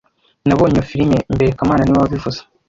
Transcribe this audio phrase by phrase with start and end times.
[0.47, 2.39] Nabonye iyo firime mbere kamana niwe wabivuze